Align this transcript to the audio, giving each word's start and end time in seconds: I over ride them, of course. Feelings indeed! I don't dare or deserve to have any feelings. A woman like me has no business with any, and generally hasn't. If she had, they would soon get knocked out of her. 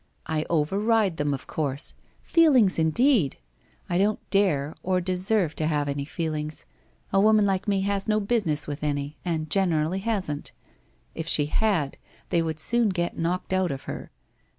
I 0.25 0.47
over 0.49 0.79
ride 0.79 1.17
them, 1.17 1.31
of 1.31 1.45
course. 1.45 1.93
Feelings 2.23 2.79
indeed! 2.79 3.37
I 3.87 3.99
don't 3.99 4.17
dare 4.31 4.73
or 4.81 4.99
deserve 4.99 5.53
to 5.57 5.67
have 5.67 5.87
any 5.87 6.05
feelings. 6.05 6.65
A 7.13 7.21
woman 7.21 7.45
like 7.45 7.67
me 7.67 7.81
has 7.81 8.07
no 8.07 8.19
business 8.19 8.65
with 8.65 8.83
any, 8.83 9.19
and 9.23 9.47
generally 9.47 9.99
hasn't. 9.99 10.53
If 11.13 11.27
she 11.27 11.45
had, 11.45 11.97
they 12.29 12.41
would 12.41 12.59
soon 12.59 12.89
get 12.89 13.15
knocked 13.19 13.53
out 13.53 13.69
of 13.69 13.83
her. 13.83 14.09